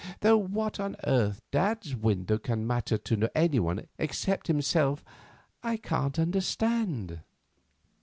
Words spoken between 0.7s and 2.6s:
on earth dad's window